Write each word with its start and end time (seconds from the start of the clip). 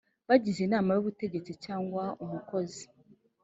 bagize 0.27 0.59
Inama 0.63 0.89
y 0.93 0.99
Ubutegetsi 1.01 1.51
cyangwa 1.65 2.03
umukozi 2.23 2.83